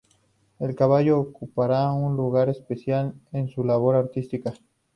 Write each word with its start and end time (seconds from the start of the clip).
El 0.57 0.75
caballo 0.75 1.19
ocupará 1.19 1.91
un 1.91 2.15
lugar 2.15 2.49
especial 2.49 3.13
en 3.33 3.49
su 3.49 3.63
labor 3.63 3.93
artística. 3.95 4.51